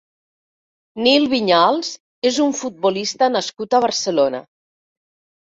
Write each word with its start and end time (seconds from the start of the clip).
Nil 1.07 1.27
Vinyals 1.33 1.91
és 2.31 2.39
un 2.47 2.55
futbolista 2.63 3.29
nascut 3.37 3.77
a 3.77 3.83
Barcelona. 3.87 4.41